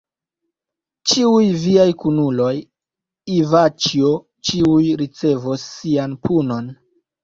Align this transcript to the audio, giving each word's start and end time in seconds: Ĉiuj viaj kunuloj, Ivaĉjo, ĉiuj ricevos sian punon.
Ĉiuj 1.11 1.43
viaj 1.65 1.85
kunuloj, 2.01 2.55
Ivaĉjo, 3.37 4.17
ĉiuj 4.51 4.85
ricevos 5.07 5.71
sian 5.73 6.23
punon. 6.29 6.79